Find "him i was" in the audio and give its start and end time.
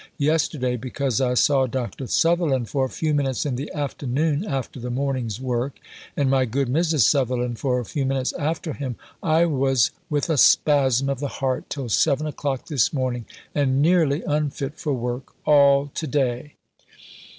8.73-9.91